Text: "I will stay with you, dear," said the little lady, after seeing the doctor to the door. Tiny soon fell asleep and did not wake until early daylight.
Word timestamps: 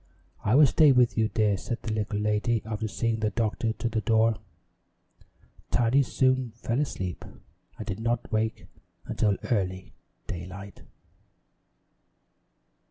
"I 0.43 0.55
will 0.55 0.65
stay 0.65 0.91
with 0.91 1.15
you, 1.15 1.27
dear," 1.29 1.57
said 1.57 1.83
the 1.83 1.93
little 1.93 2.17
lady, 2.17 2.63
after 2.65 2.87
seeing 2.87 3.19
the 3.19 3.29
doctor 3.29 3.71
to 3.73 3.87
the 3.87 4.01
door. 4.01 4.37
Tiny 5.69 6.01
soon 6.01 6.53
fell 6.55 6.79
asleep 6.79 7.23
and 7.77 7.85
did 7.85 7.99
not 7.99 8.31
wake 8.31 8.65
until 9.05 9.37
early 9.51 9.93
daylight. 10.25 10.81